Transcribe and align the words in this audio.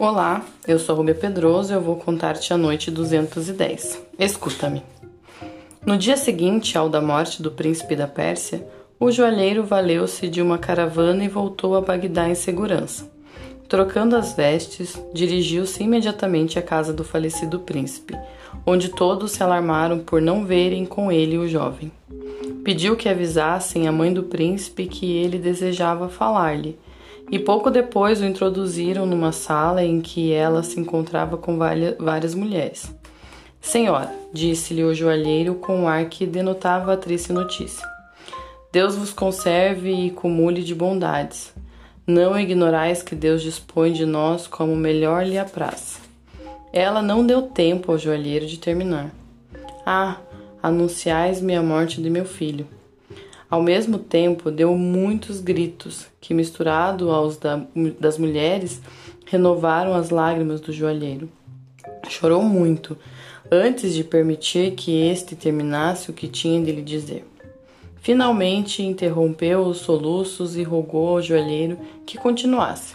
Olá, 0.00 0.42
eu 0.66 0.78
sou 0.78 0.96
Rubia 0.96 1.14
Pedroso 1.14 1.74
e 1.74 1.76
eu 1.76 1.80
vou 1.82 1.94
contar-te 1.94 2.54
a 2.54 2.56
noite 2.56 2.90
210. 2.90 4.00
Escuta-me. 4.18 4.82
No 5.84 5.98
dia 5.98 6.16
seguinte 6.16 6.78
ao 6.78 6.88
da 6.88 7.02
morte 7.02 7.42
do 7.42 7.50
príncipe 7.50 7.94
da 7.94 8.06
Pérsia, 8.08 8.66
o 8.98 9.10
joalheiro 9.10 9.62
valeu-se 9.62 10.26
de 10.26 10.40
uma 10.40 10.56
caravana 10.56 11.22
e 11.22 11.28
voltou 11.28 11.76
a 11.76 11.82
Bagdá 11.82 12.30
em 12.30 12.34
segurança. 12.34 13.12
Trocando 13.68 14.16
as 14.16 14.32
vestes, 14.32 14.98
dirigiu-se 15.12 15.84
imediatamente 15.84 16.58
à 16.58 16.62
casa 16.62 16.94
do 16.94 17.04
falecido 17.04 17.60
príncipe, 17.60 18.18
onde 18.64 18.88
todos 18.88 19.32
se 19.32 19.42
alarmaram 19.42 19.98
por 19.98 20.22
não 20.22 20.46
verem 20.46 20.86
com 20.86 21.12
ele 21.12 21.36
o 21.36 21.46
jovem. 21.46 21.92
Pediu 22.64 22.96
que 22.96 23.06
avisassem 23.06 23.86
a 23.86 23.92
mãe 23.92 24.14
do 24.14 24.22
príncipe 24.22 24.86
que 24.86 25.12
ele 25.12 25.38
desejava 25.38 26.08
falar-lhe, 26.08 26.78
e 27.30 27.38
pouco 27.38 27.70
depois 27.70 28.20
o 28.20 28.24
introduziram 28.24 29.06
numa 29.06 29.30
sala 29.30 29.84
em 29.84 30.00
que 30.00 30.32
ela 30.32 30.62
se 30.62 30.80
encontrava 30.80 31.36
com 31.36 31.56
várias 31.56 32.34
mulheres. 32.34 32.92
Senhora, 33.60 34.12
disse-lhe 34.32 34.82
o 34.82 34.94
joalheiro 34.94 35.54
com 35.54 35.82
um 35.82 35.88
ar 35.88 36.06
que 36.06 36.26
denotava 36.26 36.94
a 36.94 36.96
triste 36.96 37.32
notícia. 37.32 37.86
Deus 38.72 38.96
vos 38.96 39.12
conserve 39.12 39.92
e 39.92 40.10
cumule 40.10 40.62
de 40.62 40.74
bondades. 40.74 41.52
Não 42.06 42.38
ignorais 42.38 43.02
que 43.02 43.14
Deus 43.14 43.42
dispõe 43.42 43.92
de 43.92 44.06
nós 44.06 44.46
como 44.46 44.74
melhor 44.74 45.24
lhe 45.24 45.38
apraz. 45.38 46.00
Ela 46.72 47.02
não 47.02 47.24
deu 47.24 47.42
tempo 47.42 47.92
ao 47.92 47.98
joalheiro 47.98 48.46
de 48.46 48.58
terminar. 48.58 49.10
Ah, 49.84 50.16
anunciais-me 50.62 51.54
a 51.54 51.62
morte 51.62 52.00
de 52.00 52.08
meu 52.08 52.24
filho. 52.24 52.66
Ao 53.50 53.60
mesmo 53.60 53.98
tempo, 53.98 54.48
deu 54.48 54.76
muitos 54.76 55.40
gritos, 55.40 56.06
que, 56.20 56.32
misturado 56.32 57.10
aos 57.10 57.36
da, 57.36 57.60
das 57.98 58.16
mulheres, 58.16 58.80
renovaram 59.26 59.92
as 59.92 60.10
lágrimas 60.10 60.60
do 60.60 60.72
joalheiro. 60.72 61.28
Chorou 62.08 62.44
muito, 62.44 62.96
antes 63.50 63.92
de 63.92 64.04
permitir 64.04 64.72
que 64.76 65.02
este 65.02 65.34
terminasse 65.34 66.10
o 66.10 66.12
que 66.12 66.28
tinha 66.28 66.62
de 66.64 66.70
lhe 66.70 66.82
dizer. 66.82 67.26
Finalmente 67.96 68.84
interrompeu 68.84 69.62
os 69.62 69.78
soluços 69.78 70.56
e 70.56 70.62
rogou 70.62 71.08
ao 71.08 71.22
joalheiro 71.22 71.76
que 72.06 72.16
continuasse, 72.16 72.94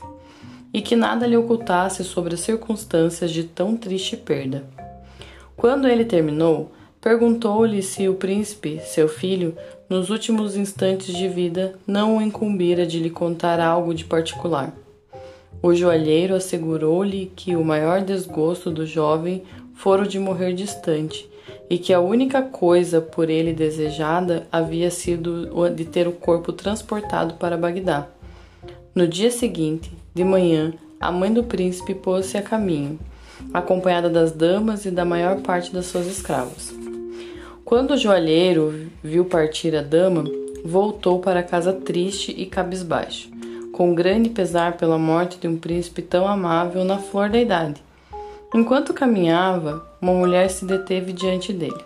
e 0.74 0.82
que 0.82 0.96
nada 0.96 1.28
lhe 1.28 1.36
ocultasse 1.36 2.02
sobre 2.04 2.34
as 2.34 2.40
circunstâncias 2.40 3.32
de 3.32 3.44
tão 3.44 3.76
triste 3.76 4.16
perda. 4.16 4.64
Quando 5.56 5.88
ele 5.88 6.06
terminou, 6.06 6.72
perguntou-lhe 7.00 7.84
se 7.84 8.10
o 8.10 8.16
príncipe, 8.16 8.82
seu 8.84 9.08
filho, 9.08 9.56
nos 9.90 10.10
últimos 10.10 10.56
instantes 10.56 11.16
de 11.16 11.28
vida, 11.28 11.76
não 11.86 12.18
o 12.18 12.22
incumbira 12.22 12.86
de 12.86 13.00
lhe 13.00 13.10
contar 13.10 13.60
algo 13.60 13.94
de 13.94 14.06
particular. 14.06 14.74
O 15.62 15.74
joalheiro 15.74 16.36
assegurou-lhe 16.36 17.32
que 17.36 17.56
o 17.56 17.64
maior 17.64 18.02
desgosto 18.02 18.70
do 18.70 18.86
jovem 18.86 19.44
fora 19.76 20.04
o 20.04 20.08
de 20.08 20.20
morrer 20.20 20.54
distante 20.54 21.30
e 21.70 21.78
que 21.78 21.94
a 21.94 22.00
única 22.00 22.42
coisa 22.42 23.02
por 23.02 23.30
ele 23.30 23.54
desejada 23.54 24.48
havia 24.52 24.90
sido 24.92 25.50
de 25.70 25.86
ter 25.86 26.08
o 26.08 26.12
corpo 26.12 26.54
transportado 26.54 27.36
para 27.36 27.58
Bagdá. 27.58 28.08
No 28.94 29.08
dia 29.08 29.32
seguinte, 29.32 29.92
de 30.14 30.24
manhã, 30.24 30.74
a 31.00 31.12
mãe 31.12 31.34
do 31.34 31.44
príncipe 31.44 31.94
pôs-se 31.94 32.38
a 32.38 32.42
caminho, 32.42 33.00
acompanhada 33.54 34.10
das 34.10 34.32
damas 34.32 34.86
e 34.86 34.92
da 34.92 35.04
maior 35.04 35.42
parte 35.42 35.74
das 35.74 35.88
suas 35.88 36.08
escravas. 36.08 36.85
Quando 37.66 37.96
o 37.96 37.98
joalheiro 37.98 38.92
viu 39.04 39.26
partir 39.26 39.76
a 39.76 39.82
dama, 39.82 40.24
voltou 40.64 41.18
para 41.20 41.42
casa 41.42 41.74
triste 41.74 42.32
e 42.32 42.46
cabisbaixo, 42.46 43.28
com 43.74 43.96
grande 43.96 44.30
pesar 44.30 44.78
pela 44.78 45.00
morte 45.00 45.40
de 45.40 45.48
um 45.48 45.58
príncipe 45.58 46.04
tão 46.04 46.28
amável 46.28 46.84
na 46.84 47.00
flor 47.00 47.28
da 47.28 47.40
idade. 47.42 47.82
Enquanto 48.54 48.94
caminhava, 48.94 49.84
uma 50.00 50.14
mulher 50.14 50.48
se 50.52 50.64
deteve 50.64 51.12
diante 51.12 51.52
dele. 51.52 51.84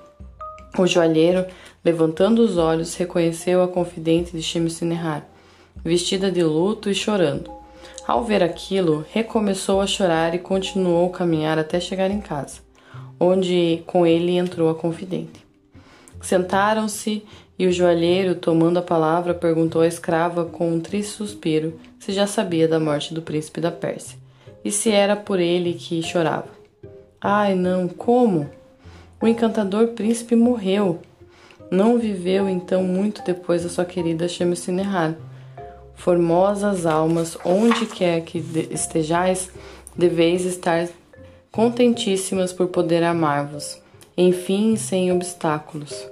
O 0.77 0.85
joalheiro, 0.85 1.45
levantando 1.83 2.39
os 2.41 2.57
olhos, 2.57 2.93
reconheceu 2.95 3.63
a 3.63 3.67
confidente 3.69 4.35
de 4.35 4.43
Shemsinehar, 4.43 5.25
vestida 5.81 6.29
de 6.29 6.43
luto 6.43 6.89
e 6.89 6.93
chorando. 6.93 7.49
Ao 8.05 8.21
ver 8.25 8.43
aquilo, 8.43 9.05
recomeçou 9.13 9.79
a 9.79 9.87
chorar 9.87 10.35
e 10.35 10.39
continuou 10.39 11.07
a 11.07 11.17
caminhar 11.17 11.57
até 11.57 11.79
chegar 11.79 12.11
em 12.11 12.19
casa, 12.19 12.59
onde 13.17 13.81
com 13.87 14.05
ele 14.05 14.35
entrou 14.35 14.69
a 14.69 14.75
confidente. 14.75 15.48
Sentaram-se 16.21 17.23
e 17.57 17.67
o 17.67 17.71
joalheiro, 17.71 18.35
tomando 18.35 18.77
a 18.77 18.81
palavra, 18.81 19.33
perguntou 19.33 19.81
à 19.81 19.87
escrava 19.87 20.45
com 20.45 20.71
um 20.71 20.79
triste 20.79 21.11
suspiro 21.11 21.79
se 21.99 22.11
já 22.11 22.25
sabia 22.25 22.67
da 22.67 22.79
morte 22.79 23.13
do 23.13 23.21
príncipe 23.21 23.59
da 23.59 23.71
Pérsia 23.71 24.17
e 24.63 24.71
se 24.71 24.91
era 24.91 25.15
por 25.15 25.39
ele 25.39 25.73
que 25.73 26.01
chorava. 26.01 26.49
Ai, 27.21 27.55
não, 27.55 27.87
como? 27.87 28.49
O 29.21 29.27
encantador 29.27 29.89
príncipe 29.89 30.35
morreu. 30.35 30.99
Não 31.69 31.99
viveu 31.99 32.47
então 32.47 32.83
muito 32.83 33.21
depois 33.23 33.63
da 33.63 33.69
sua 33.69 33.85
querida 33.85 34.27
Shemsinehar. 34.27 35.15
Formosas 35.95 36.85
almas, 36.85 37.37
onde 37.43 37.85
quer 37.85 38.21
que 38.21 38.37
estejais, 38.71 39.51
deveis 39.95 40.45
estar 40.45 40.87
contentíssimas 41.51 42.53
por 42.53 42.67
poder 42.67 43.03
amar-vos, 43.03 43.81
enfim, 44.21 44.75
sem 44.75 45.13
obstáculos. 45.13 46.05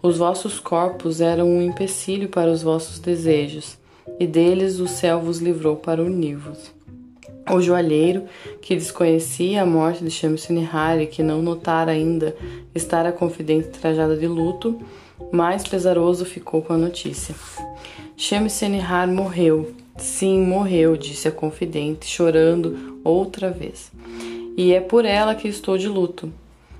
Os 0.00 0.16
vossos 0.16 0.60
corpos 0.60 1.20
eram 1.20 1.48
um 1.48 1.60
empecilho 1.60 2.28
para 2.28 2.52
os 2.52 2.62
vossos 2.62 3.00
desejos, 3.00 3.76
e 4.20 4.28
deles 4.28 4.78
o 4.78 4.86
céu 4.86 5.20
vos 5.20 5.38
livrou 5.38 5.74
para 5.74 6.00
unir-vos. 6.00 6.70
O 7.50 7.60
joalheiro, 7.60 8.26
que 8.62 8.76
desconhecia 8.76 9.62
a 9.62 9.66
morte 9.66 10.04
de 10.04 10.10
Shamsunihar 10.10 11.00
e 11.00 11.08
que 11.08 11.20
não 11.20 11.42
notara 11.42 11.90
ainda 11.90 12.36
estar 12.72 13.04
a 13.06 13.10
confidente 13.10 13.70
trajada 13.70 14.16
de 14.16 14.28
luto, 14.28 14.80
mais 15.32 15.66
pesaroso 15.66 16.24
ficou 16.24 16.62
com 16.62 16.74
a 16.74 16.78
notícia. 16.78 17.34
Shamsunihar 18.16 19.08
morreu. 19.08 19.74
Sim, 19.96 20.42
morreu, 20.42 20.96
disse 20.96 21.26
a 21.26 21.32
confidente, 21.32 22.06
chorando 22.06 23.00
outra 23.02 23.50
vez. 23.50 23.90
E 24.56 24.72
é 24.72 24.80
por 24.80 25.04
ela 25.04 25.34
que 25.34 25.48
estou 25.48 25.76
de 25.76 25.88
luto. 25.88 26.32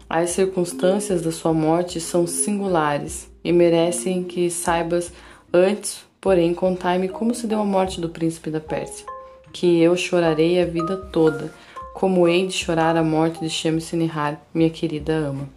As 0.08 0.30
circunstâncias 0.30 1.22
da 1.22 1.30
sua 1.30 1.52
morte 1.52 2.00
são 2.00 2.26
singulares 2.26 3.30
e 3.44 3.52
merecem 3.52 4.24
que 4.24 4.50
saibas 4.50 5.12
antes, 5.52 6.00
porém, 6.20 6.54
contai-me 6.54 7.08
como 7.08 7.34
se 7.34 7.46
deu 7.46 7.60
a 7.60 7.64
morte 7.64 8.00
do 8.00 8.08
príncipe 8.08 8.50
da 8.50 8.60
Pérsia 8.60 9.06
que 9.52 9.80
eu 9.80 9.96
chorarei 9.96 10.60
a 10.60 10.64
vida 10.64 10.96
toda, 10.96 11.52
como 11.94 12.28
hei 12.28 12.46
de 12.46 12.52
chorar 12.52 12.96
a 12.96 13.02
morte 13.02 13.40
de 13.40 13.50
Shamsinihar, 13.50 14.40
minha 14.52 14.70
querida 14.70 15.12
ama. 15.12 15.48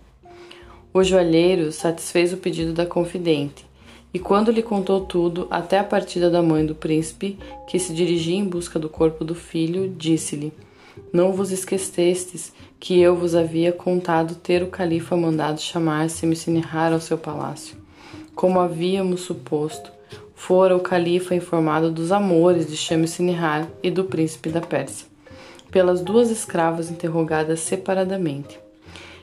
O 0.94 1.03
joalheiro 1.03 1.72
satisfez 1.72 2.34
o 2.34 2.38
pedido 2.38 2.73
da 2.73 2.85
confidente, 2.85 3.66
e 4.13 4.19
quando 4.19 4.51
lhe 4.51 4.61
contou 4.61 5.01
tudo, 5.01 5.47
até 5.50 5.79
a 5.79 5.84
partida 5.84 6.29
da 6.29 6.41
mãe 6.41 6.66
do 6.66 6.75
príncipe, 6.75 7.38
que 7.67 7.79
se 7.79 7.94
dirigia 7.94 8.35
em 8.35 8.44
busca 8.44 8.78
do 8.78 8.90
corpo 8.90 9.23
do 9.23 9.34
filho, 9.34 9.88
disse-lhe: 9.88 10.51
Não 11.13 11.34
vos 11.34 11.51
esquecestes 11.51 12.53
que 12.79 13.00
eu 13.00 13.16
vos 13.16 13.35
havia 13.35 13.72
contado 13.72 14.35
ter 14.35 14.63
o 14.63 14.67
califa 14.67 15.16
mandado 15.16 15.59
chamar 15.59 16.09
Shamsinihar 16.09 16.94
ao 16.94 17.00
seu 17.00 17.17
palácio, 17.17 17.75
como 18.34 18.59
havíamos 18.59 19.22
suposto, 19.22 19.91
fora 20.34 20.75
o 20.75 20.79
califa 20.79 21.35
informado 21.35 21.91
dos 21.91 22.11
amores 22.11 22.67
de 22.67 22.75
Shamsinihar 22.75 23.67
e 23.84 23.91
do 23.91 24.06
príncipe 24.06 24.50
da 24.50 24.61
Pérsia, 24.61 25.07
pelas 25.69 26.01
duas 26.01 26.29
escravas 26.31 26.90
interrogadas 26.90 27.59
separadamente. 27.59 28.59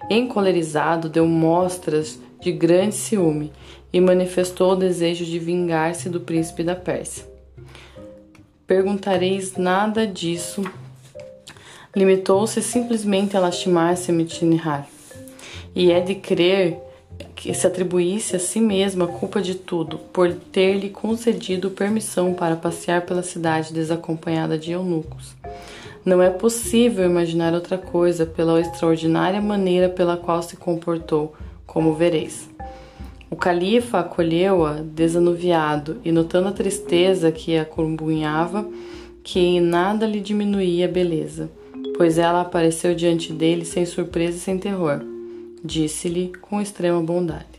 Encolerizado, 0.09 1.09
deu 1.09 1.27
mostras 1.27 2.19
de 2.41 2.53
grande 2.53 2.95
ciúme 2.95 3.53
e 3.93 4.01
manifestou 4.01 4.73
o 4.73 4.77
desejo 4.77 5.25
de 5.25 5.39
vingar-se 5.39 6.09
do 6.09 6.21
príncipe 6.21 6.63
da 6.63 6.77
Pérsia. 6.77 7.27
Perguntareis 8.67 9.57
nada 9.57 10.07
disso. 10.07 10.63
Limitou-se 11.99 12.63
simplesmente 12.63 13.37
a 13.37 13.41
lastimar 13.41 13.97
Shamsinihar. 13.97 14.87
E 15.75 15.91
é 15.91 15.99
de 15.99 16.15
crer 16.15 16.79
que 17.35 17.53
se 17.53 17.67
atribuísse 17.67 18.37
a 18.37 18.39
si 18.39 18.61
mesma 18.61 19.07
a 19.07 19.09
culpa 19.09 19.43
de 19.43 19.57
tudo, 19.57 19.99
por 20.13 20.33
ter-lhe 20.33 20.91
concedido 20.91 21.73
permissão 21.73 22.35
para 22.35 22.55
passear 22.55 23.05
pela 23.05 23.25
cidade 23.25 23.73
desacompanhada 23.73 24.57
de 24.57 24.71
eunucos. 24.71 25.35
Não 26.05 26.23
é 26.23 26.31
possível 26.31 27.05
imaginar 27.05 27.53
outra 27.53 27.77
coisa 27.77 28.25
pela 28.25 28.61
extraordinária 28.61 29.41
maneira 29.41 29.89
pela 29.89 30.17
qual 30.17 30.41
se 30.41 30.57
comportou, 30.57 31.35
como 31.67 31.95
vereis. 31.95 32.49
O 33.29 33.35
califa 33.35 33.99
acolheu-a 33.99 34.75
desanuviado 34.75 36.01
e, 36.05 36.13
notando 36.13 36.47
a 36.47 36.53
tristeza 36.53 37.33
que 37.33 37.59
a 37.59 37.65
combunhava, 37.65 38.69
que 39.25 39.41
em 39.41 39.61
nada 39.61 40.07
lhe 40.07 40.21
diminuía 40.21 40.85
a 40.85 40.89
beleza, 40.89 41.51
pois 41.99 42.17
ela 42.17 42.41
apareceu 42.41 42.95
diante 42.95 43.31
dele 43.35 43.67
sem 43.67 43.85
surpresa 43.85 44.39
e 44.39 44.41
sem 44.41 44.59
terror 44.59 45.05
disse-lhe 45.65 46.33
com 46.41 46.61
extrema 46.61 47.03
bondade. 47.03 47.59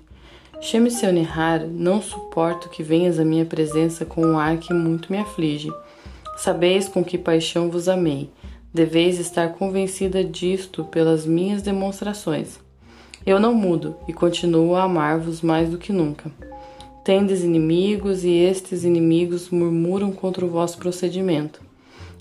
Chame-se 0.62 1.10
Nihar, 1.12 1.66
não 1.66 2.02
suporto 2.02 2.70
que 2.70 2.84
venhas 2.84 3.20
à 3.20 3.26
minha 3.26 3.46
presença 3.46 4.06
com 4.06 4.26
um 4.26 4.38
ar 4.38 4.58
que 4.58 4.74
muito 4.74 5.12
me 5.12 5.18
aflige. 5.18 5.72
Sabeis 6.38 6.88
com 6.88 7.04
que 7.04 7.18
paixão 7.18 7.70
vos 7.70 7.88
amei. 7.88 8.30
Deveis 8.74 9.20
estar 9.20 9.54
convencida 9.54 10.24
disto 10.24 10.84
pelas 10.84 11.26
minhas 11.26 11.62
demonstrações. 11.62 12.60
Eu 13.26 13.40
não 13.40 13.54
mudo 13.54 13.96
e 14.08 14.14
continuo 14.14 14.76
a 14.76 14.84
amar-vos 14.84 15.42
mais 15.42 15.70
do 15.70 15.78
que 15.78 15.94
nunca. 15.94 16.32
Tendes 17.04 17.44
inimigos 17.44 18.24
e 18.24 18.32
estes 18.32 18.84
inimigos 18.84 19.50
murmuram 19.50 20.12
contra 20.12 20.46
o 20.46 20.50
vosso 20.50 20.78
procedimento. 20.78 21.69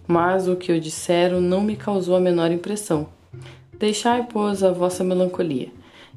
Mas 0.09 0.49
o 0.49 0.57
que 0.57 0.73
eu 0.73 0.81
disseram 0.81 1.41
não 1.41 1.61
me 1.61 1.77
causou 1.77 2.17
a 2.17 2.21
menor 2.21 2.51
impressão. 2.51 3.07
Deixai, 3.79 4.27
pois, 4.29 4.65
a 4.65 4.73
vossa 4.73 5.05
melancolia 5.05 5.69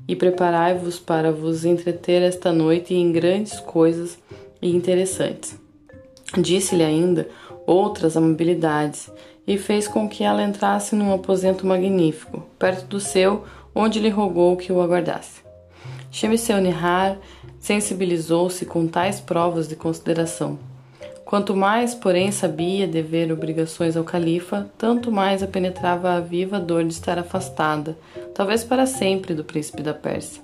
e 0.07 0.15
preparai-vos 0.15 0.99
para 0.99 1.31
vos 1.31 1.63
entreter 1.63 2.21
esta 2.21 2.51
noite 2.51 2.93
em 2.93 3.11
grandes 3.11 3.59
coisas 3.59 4.17
e 4.61 4.75
interessantes. 4.75 5.57
Disse-lhe 6.37 6.83
ainda 6.83 7.29
outras 7.65 8.17
amabilidades 8.17 9.11
e 9.45 9.57
fez 9.57 9.87
com 9.87 10.07
que 10.07 10.23
ela 10.23 10.43
entrasse 10.43 10.95
num 10.95 11.13
aposento 11.13 11.65
magnífico, 11.65 12.43
perto 12.57 12.85
do 12.87 12.99
seu, 12.99 13.43
onde 13.75 13.99
lhe 13.99 14.09
rogou 14.09 14.55
que 14.57 14.71
o 14.71 14.81
aguardasse. 14.81 15.41
Shemseu 16.09 16.59
Nihar 16.59 17.17
sensibilizou-se 17.59 18.65
com 18.65 18.87
tais 18.87 19.19
provas 19.19 19.67
de 19.67 19.75
consideração. 19.75 20.59
Quanto 21.31 21.55
mais, 21.55 21.95
porém, 21.95 22.29
sabia 22.29 22.85
dever 22.85 23.31
obrigações 23.31 23.95
ao 23.95 24.03
califa, 24.03 24.69
tanto 24.77 25.09
mais 25.09 25.41
a 25.41 25.47
penetrava 25.47 26.11
a 26.11 26.19
viva 26.19 26.59
dor 26.59 26.83
de 26.83 26.91
estar 26.91 27.17
afastada, 27.17 27.97
talvez 28.35 28.65
para 28.65 28.85
sempre, 28.85 29.33
do 29.33 29.41
príncipe 29.41 29.81
da 29.81 29.93
Pérsia. 29.93 30.43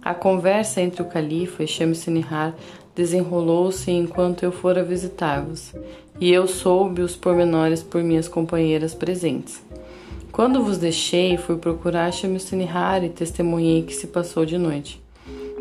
A 0.00 0.14
conversa 0.14 0.80
entre 0.80 1.02
o 1.02 1.04
califa 1.04 1.62
e 1.62 1.66
Shams 1.66 2.06
Nihar 2.06 2.54
desenrolou-se 2.94 3.90
enquanto 3.90 4.42
eu 4.42 4.50
fora 4.50 4.82
visitar-vos, 4.82 5.74
e 6.18 6.32
eu 6.32 6.46
soube 6.46 7.02
os 7.02 7.14
pormenores 7.14 7.82
por 7.82 8.02
minhas 8.02 8.26
companheiras 8.26 8.94
presentes. 8.94 9.62
Quando 10.32 10.64
vos 10.64 10.78
deixei, 10.78 11.36
fui 11.36 11.58
procurar 11.58 12.10
Shams 12.10 12.50
Nihar 12.52 13.04
e 13.04 13.10
testemunhei 13.10 13.82
que 13.82 13.92
se 13.92 14.06
passou 14.06 14.46
de 14.46 14.56
noite. 14.56 14.98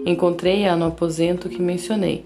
Encontrei-a 0.06 0.78
no 0.78 0.86
aposento 0.86 1.50
que 1.50 1.62
mencionei 1.62 2.24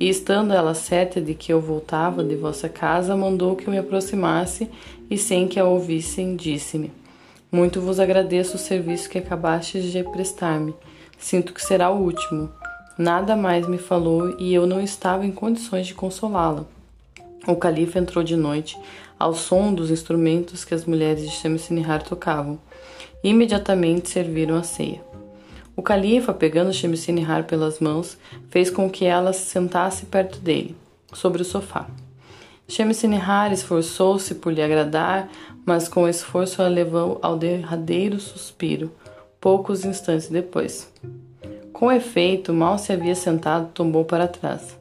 e 0.00 0.08
estando 0.08 0.54
ela 0.54 0.72
certa 0.72 1.20
de 1.20 1.34
que 1.34 1.52
eu 1.52 1.60
voltava 1.60 2.24
de 2.24 2.34
vossa 2.34 2.70
casa, 2.70 3.14
mandou 3.14 3.54
que 3.54 3.66
eu 3.66 3.70
me 3.70 3.78
aproximasse 3.78 4.70
e, 5.10 5.18
sem 5.18 5.46
que 5.46 5.60
a 5.60 5.66
ouvissem, 5.66 6.34
disse-me: 6.34 6.90
Muito 7.52 7.82
vos 7.82 8.00
agradeço 8.00 8.56
o 8.56 8.58
serviço 8.58 9.10
que 9.10 9.18
acabastes 9.18 9.92
de 9.92 10.02
prestar-me. 10.02 10.74
Sinto 11.18 11.52
que 11.52 11.62
será 11.62 11.90
o 11.90 12.02
último. 12.02 12.50
Nada 12.96 13.36
mais 13.36 13.68
me 13.68 13.76
falou 13.76 14.34
e 14.38 14.54
eu 14.54 14.66
não 14.66 14.80
estava 14.80 15.26
em 15.26 15.30
condições 15.30 15.86
de 15.86 15.94
consolá-la. 15.94 16.64
O 17.46 17.56
califa 17.56 17.98
entrou 17.98 18.24
de 18.24 18.36
noite, 18.36 18.78
ao 19.18 19.34
som 19.34 19.72
dos 19.72 19.90
instrumentos 19.90 20.64
que 20.64 20.74
as 20.74 20.86
mulheres 20.86 21.28
de 21.28 21.36
Shamsinihar 21.36 22.02
tocavam. 22.02 22.58
Imediatamente 23.22 24.08
serviram 24.08 24.56
a 24.56 24.62
ceia. 24.62 25.09
O 25.80 25.82
califa, 25.82 26.34
pegando 26.34 26.74
Shemsinihar 26.74 27.44
pelas 27.44 27.80
mãos, 27.80 28.18
fez 28.50 28.68
com 28.68 28.90
que 28.90 29.06
ela 29.06 29.32
se 29.32 29.46
sentasse 29.46 30.04
perto 30.04 30.38
dele, 30.38 30.76
sobre 31.10 31.40
o 31.40 31.44
sofá. 31.44 31.88
Shemsinihar 32.68 33.50
esforçou-se 33.50 34.34
por 34.34 34.52
lhe 34.52 34.60
agradar, 34.60 35.30
mas 35.64 35.88
com 35.88 36.06
esforço 36.06 36.60
a 36.60 36.68
levou 36.68 37.18
ao 37.22 37.34
derradeiro 37.34 38.20
suspiro, 38.20 38.92
poucos 39.40 39.82
instantes 39.82 40.28
depois. 40.28 40.86
Com 41.72 41.90
efeito, 41.90 42.52
mal 42.52 42.76
se 42.76 42.92
havia 42.92 43.14
sentado, 43.14 43.70
tombou 43.72 44.04
para 44.04 44.28
trás. 44.28 44.76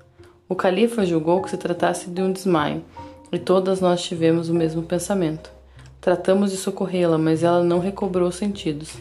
O 0.49 0.53
califa 0.53 1.05
julgou 1.05 1.41
que 1.41 1.49
se 1.49 1.55
tratasse 1.55 2.09
de 2.09 2.21
um 2.21 2.33
desmaio, 2.33 2.83
e 3.31 3.39
todas 3.39 3.79
nós 3.79 4.03
tivemos 4.03 4.49
o 4.49 4.53
mesmo 4.53 4.83
pensamento. 4.83 5.49
Tratamos 6.01 6.51
de 6.51 6.57
socorrê-la, 6.57 7.17
mas 7.17 7.41
ela 7.41 7.63
não 7.63 7.79
recobrou 7.79 8.29
sentidos. 8.33 8.97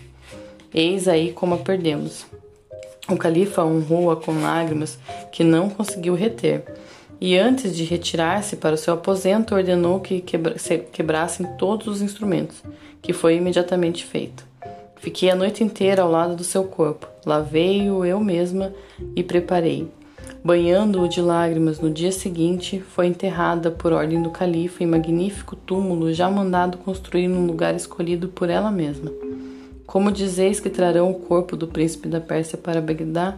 Eis 0.72 1.08
aí 1.08 1.32
como 1.32 1.54
a 1.54 1.58
perdemos. 1.58 2.26
O 3.08 3.16
califa 3.16 3.64
honrou-a 3.64 4.16
com 4.16 4.42
lágrimas 4.42 4.98
que 5.32 5.42
não 5.42 5.70
conseguiu 5.70 6.14
reter, 6.14 6.64
e 7.20 7.36
antes 7.36 7.74
de 7.74 7.84
retirar-se 7.84 8.56
para 8.56 8.74
o 8.74 8.78
seu 8.78 8.94
aposento, 8.94 9.54
ordenou 9.54 9.98
que 9.98 10.20
quebra 10.20 10.56
quebrassem 10.92 11.46
todos 11.56 11.86
os 11.86 12.02
instrumentos, 12.02 12.62
que 13.00 13.12
foi 13.12 13.36
imediatamente 13.36 14.04
feito. 14.04 14.46
Fiquei 14.96 15.30
a 15.30 15.34
noite 15.36 15.64
inteira 15.64 16.02
ao 16.02 16.10
lado 16.10 16.36
do 16.36 16.44
seu 16.44 16.64
corpo, 16.64 17.08
lavei-o 17.24 18.04
eu 18.04 18.20
mesma 18.20 18.72
e 19.16 19.22
preparei. 19.22 19.88
Banhando-o 20.44 21.08
de 21.08 21.20
lágrimas 21.20 21.80
no 21.80 21.90
dia 21.90 22.12
seguinte, 22.12 22.80
foi 22.80 23.06
enterrada 23.06 23.70
por 23.70 23.92
ordem 23.92 24.22
do 24.22 24.30
califa 24.30 24.84
em 24.84 24.86
magnífico 24.86 25.56
túmulo 25.56 26.12
já 26.12 26.30
mandado 26.30 26.78
construir 26.78 27.26
num 27.26 27.46
lugar 27.46 27.74
escolhido 27.74 28.28
por 28.28 28.48
ela 28.48 28.70
mesma. 28.70 29.10
Como 29.88 30.12
dizeis 30.12 30.60
que 30.60 30.68
trarão 30.68 31.10
o 31.10 31.18
corpo 31.18 31.56
do 31.56 31.66
príncipe 31.66 32.08
da 32.08 32.20
Pérsia 32.20 32.58
para 32.58 32.78
Bagdá, 32.78 33.36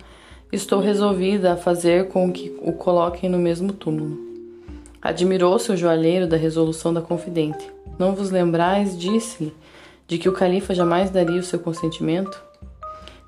estou 0.51 0.81
resolvida 0.81 1.53
a 1.53 1.57
fazer 1.57 2.09
com 2.09 2.33
que 2.33 2.53
o 2.61 2.73
coloquem 2.73 3.31
no 3.31 3.39
mesmo 3.39 3.73
túmulo. 3.73 4.19
Admirou-se 5.01 5.71
o 5.71 5.77
joalheiro 5.77 6.27
da 6.27 6.37
resolução 6.37 6.93
da 6.93 7.01
confidente. 7.01 7.71
Não 7.97 8.17
vos 8.17 8.33
lembrais, 8.33 8.99
disse-lhe, 8.99 9.55
de 10.09 10.19
que 10.19 10.29
o 10.29 10.33
califa 10.33 10.75
jamais 10.75 11.09
daria 11.09 11.39
o 11.39 11.45
seu 11.45 11.61
consentimento? 11.61 12.43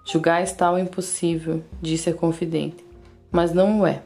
Julgais 0.04 0.52
tal 0.52 0.76
impossível, 0.76 1.62
disse 1.80 2.10
a 2.10 2.14
confidente, 2.14 2.84
mas 3.30 3.54
não 3.54 3.82
o 3.82 3.86
é. 3.86 4.02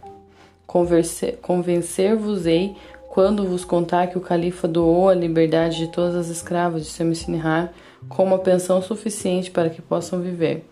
Convencer-vos-ei 1.41 2.77
quando 3.17 3.47
vos 3.47 3.65
contar 3.65 4.09
que 4.09 4.19
o 4.19 4.21
califa 4.21 4.69
doou 4.69 5.09
a 5.09 5.15
liberdade 5.15 5.79
de 5.79 5.89
todas 5.89 6.15
as 6.15 6.29
escravas 6.29 6.83
de 6.83 6.91
Semisinihar 6.91 7.73
com 8.11 8.23
uma 8.25 8.39
pensão 8.39 8.83
suficiente 8.83 9.51
para 9.51 9.71
que 9.71 9.81
possam 9.81 10.21
viver, 10.21 10.67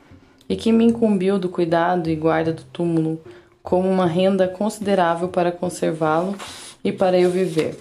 e 0.46 0.54
que 0.54 0.70
me 0.70 0.84
incumbiu 0.84 1.38
do 1.38 1.48
cuidado 1.48 2.10
e 2.10 2.14
guarda 2.14 2.52
do 2.52 2.62
túmulo 2.64 3.18
como 3.62 3.88
uma 3.88 4.04
renda 4.04 4.46
considerável 4.46 5.28
para 5.28 5.50
conservá-lo 5.50 6.36
e 6.84 6.92
para 6.92 7.18
eu 7.18 7.30
viver. 7.30 7.78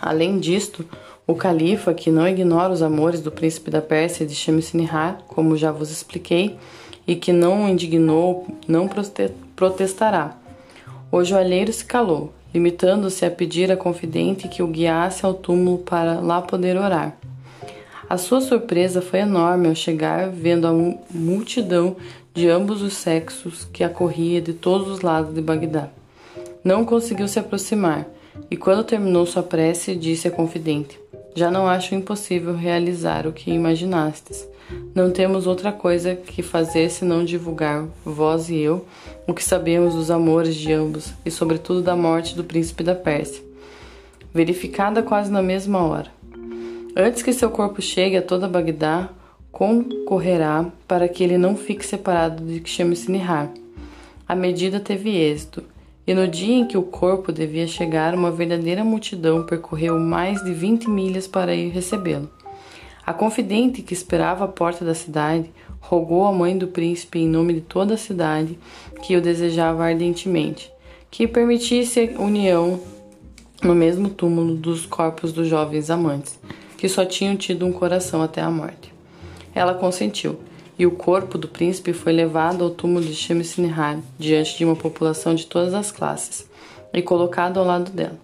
Além 0.00 0.38
disto, 0.38 0.82
o 1.26 1.34
califa, 1.34 1.92
que 1.92 2.10
não 2.10 2.26
ignora 2.26 2.72
os 2.72 2.80
amores 2.80 3.20
do 3.20 3.30
príncipe 3.30 3.70
da 3.70 3.82
Pérsia 3.82 4.24
de 4.24 4.34
Shemsinihar, 4.34 5.18
como 5.28 5.54
já 5.54 5.70
vos 5.70 5.90
expliquei, 5.90 6.56
e 7.06 7.14
que 7.14 7.30
não 7.30 7.66
o 7.66 7.68
indignou, 7.68 8.46
não 8.66 8.88
protestará. 9.54 10.34
O 11.12 11.22
joalheiro 11.22 11.70
se 11.70 11.84
calou, 11.84 12.32
limitando-se 12.56 13.26
a 13.26 13.30
pedir 13.30 13.70
à 13.70 13.76
confidente 13.76 14.48
que 14.48 14.62
o 14.62 14.66
guiasse 14.66 15.26
ao 15.26 15.34
túmulo 15.34 15.76
para 15.76 16.20
lá 16.20 16.40
poder 16.40 16.78
orar. 16.78 17.14
A 18.08 18.16
sua 18.16 18.40
surpresa 18.40 19.02
foi 19.02 19.18
enorme 19.18 19.68
ao 19.68 19.74
chegar, 19.74 20.30
vendo 20.30 20.66
a 20.66 20.72
multidão 21.10 21.96
de 22.32 22.48
ambos 22.48 22.80
os 22.80 22.94
sexos 22.94 23.68
que 23.70 23.84
acorria 23.84 24.40
de 24.40 24.54
todos 24.54 24.88
os 24.88 25.02
lados 25.02 25.34
de 25.34 25.42
Bagdá. 25.42 25.90
Não 26.64 26.82
conseguiu 26.82 27.28
se 27.28 27.38
aproximar, 27.38 28.06
e 28.50 28.56
quando 28.56 28.84
terminou 28.84 29.26
sua 29.26 29.42
prece, 29.42 29.94
disse 29.94 30.26
à 30.26 30.30
confidente: 30.30 30.98
Já 31.36 31.50
não 31.50 31.68
acho 31.68 31.94
impossível 31.94 32.56
realizar 32.56 33.26
o 33.26 33.32
que 33.32 33.50
imaginastes. 33.50 34.48
Não 34.94 35.10
temos 35.10 35.46
outra 35.46 35.70
coisa 35.70 36.16
que 36.16 36.42
fazer 36.42 36.88
senão 36.88 37.22
divulgar, 37.22 37.86
vós 38.02 38.48
e 38.48 38.56
eu, 38.56 38.86
o 39.26 39.34
que 39.34 39.44
sabemos 39.44 39.94
dos 39.94 40.10
amores 40.10 40.56
de 40.56 40.72
ambos 40.72 41.12
e, 41.26 41.30
sobretudo, 41.30 41.82
da 41.82 41.94
morte 41.94 42.34
do 42.34 42.42
príncipe 42.42 42.82
da 42.82 42.94
Pérsia, 42.94 43.44
verificada 44.32 45.02
quase 45.02 45.30
na 45.30 45.42
mesma 45.42 45.84
hora. 45.84 46.10
Antes 46.96 47.22
que 47.22 47.34
seu 47.34 47.50
corpo 47.50 47.82
chegue 47.82 48.16
a 48.16 48.22
toda 48.22 48.48
Bagdá, 48.48 49.10
concorrerá 49.52 50.64
para 50.88 51.06
que 51.06 51.22
ele 51.22 51.36
não 51.36 51.54
fique 51.54 51.84
separado 51.84 52.42
de 52.42 52.66
Shemsinihar. 52.66 53.50
A 54.26 54.34
medida 54.34 54.80
teve 54.80 55.14
êxito, 55.14 55.62
e 56.06 56.14
no 56.14 56.28
dia 56.28 56.54
em 56.54 56.66
que 56.66 56.78
o 56.78 56.82
corpo 56.82 57.32
devia 57.32 57.66
chegar, 57.66 58.14
uma 58.14 58.30
verdadeira 58.30 58.84
multidão 58.84 59.44
percorreu 59.44 59.98
mais 59.98 60.42
de 60.44 60.52
20 60.52 60.88
milhas 60.88 61.26
para 61.26 61.54
ir 61.54 61.70
recebê-lo. 61.70 62.30
A 63.04 63.12
confidente 63.12 63.82
que 63.82 63.92
esperava 63.92 64.44
à 64.44 64.48
porta 64.48 64.84
da 64.84 64.94
cidade 64.94 65.50
rogou 65.80 66.26
à 66.26 66.32
mãe 66.32 66.56
do 66.56 66.68
príncipe, 66.68 67.18
em 67.18 67.28
nome 67.28 67.54
de 67.54 67.60
toda 67.60 67.94
a 67.94 67.98
cidade, 67.98 68.58
que 69.02 69.16
o 69.16 69.20
desejava 69.20 69.84
ardentemente, 69.84 70.70
que 71.10 71.26
permitisse 71.26 72.14
a 72.16 72.20
união 72.20 72.80
no 73.62 73.74
mesmo 73.74 74.08
túmulo 74.08 74.54
dos 74.54 74.86
corpos 74.86 75.32
dos 75.32 75.48
jovens 75.48 75.90
amantes 75.90 76.38
que 76.76 76.88
só 76.88 77.04
tinham 77.04 77.36
tido 77.36 77.66
um 77.66 77.72
coração 77.72 78.22
até 78.22 78.40
a 78.40 78.50
morte. 78.50 78.92
Ela 79.54 79.74
consentiu, 79.74 80.38
e 80.78 80.86
o 80.86 80.90
corpo 80.90 81.38
do 81.38 81.48
príncipe 81.48 81.92
foi 81.92 82.12
levado 82.12 82.62
ao 82.62 82.70
túmulo 82.70 83.04
de 83.04 83.14
Shemsinihar, 83.14 83.98
diante 84.18 84.58
de 84.58 84.64
uma 84.64 84.76
população 84.76 85.34
de 85.34 85.46
todas 85.46 85.74
as 85.74 85.90
classes, 85.90 86.48
e 86.92 87.02
colocado 87.02 87.58
ao 87.58 87.64
lado 87.64 87.90
dela. 87.90 88.18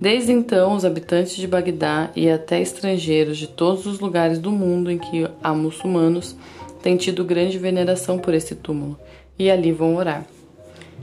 Desde 0.00 0.32
então, 0.32 0.74
os 0.74 0.84
habitantes 0.84 1.36
de 1.36 1.46
Bagdá 1.46 2.10
e 2.16 2.28
até 2.28 2.60
estrangeiros 2.60 3.38
de 3.38 3.46
todos 3.46 3.86
os 3.86 4.00
lugares 4.00 4.38
do 4.38 4.50
mundo 4.50 4.90
em 4.90 4.98
que 4.98 5.28
há 5.42 5.54
muçulmanos 5.54 6.36
têm 6.82 6.96
tido 6.96 7.24
grande 7.24 7.58
veneração 7.58 8.18
por 8.18 8.34
esse 8.34 8.54
túmulo, 8.54 8.98
e 9.38 9.50
ali 9.50 9.72
vão 9.72 9.96
orar. 9.96 10.26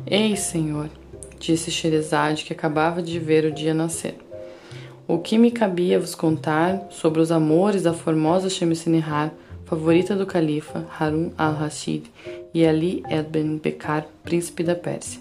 Ei, 0.06 0.36
Senhor, 0.36 0.90
disse 1.40 1.72
Sherezade, 1.72 2.44
que 2.44 2.54
acabava 2.54 3.02
de 3.02 3.20
ver 3.20 3.46
o 3.46 3.52
dia 3.52 3.74
nascer. 3.74 4.16
O 5.08 5.18
que 5.18 5.38
me 5.38 5.52
cabia 5.52 6.00
vos 6.00 6.16
contar 6.16 6.88
sobre 6.90 7.22
os 7.22 7.32
amores 7.32 7.84
da 7.84 7.94
formosa 7.94 8.50
Shamsinihar, 8.50 9.34
favorita 9.74 10.15
do 10.15 10.27
califa 10.27 10.86
Harun 11.00 11.32
al-Rashid 11.36 12.03
e 12.53 12.63
Ali 12.63 13.03
ibn 13.10 13.58
Bekar, 13.58 14.06
príncipe 14.24 14.63
da 14.63 14.75
Pérsia. 14.75 15.20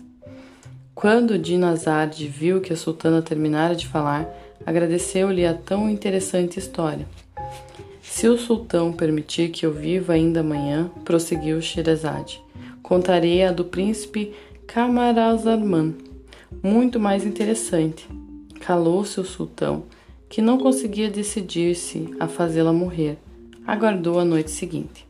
Quando 0.94 1.38
Dinazad 1.38 2.22
viu 2.28 2.60
que 2.60 2.70
a 2.70 2.76
sultana 2.76 3.22
terminara 3.22 3.74
de 3.74 3.88
falar, 3.88 4.28
agradeceu-lhe 4.66 5.46
a 5.46 5.54
tão 5.54 5.88
interessante 5.88 6.58
história. 6.58 7.06
Se 8.02 8.28
o 8.28 8.36
sultão 8.36 8.92
permitir 8.92 9.48
que 9.48 9.64
eu 9.64 9.72
viva 9.72 10.12
ainda 10.12 10.40
amanhã, 10.40 10.90
prosseguiu 11.02 11.62
Sherazade, 11.62 12.38
contarei 12.82 13.42
a 13.44 13.52
do 13.52 13.64
príncipe 13.64 14.34
Camaralzaman, 14.66 15.94
muito 16.62 17.00
mais 17.00 17.24
interessante. 17.24 18.06
Calou-se 18.60 19.18
o 19.18 19.24
sultão, 19.24 19.84
que 20.28 20.42
não 20.42 20.58
conseguia 20.58 21.08
decidir-se 21.08 22.14
a 22.20 22.28
fazê-la 22.28 22.74
morrer. 22.74 23.16
Aguardou 23.66 24.18
a 24.18 24.24
noite 24.24 24.50
seguinte. 24.50 25.06